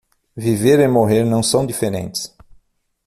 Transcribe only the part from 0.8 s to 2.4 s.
morrer não são diferentes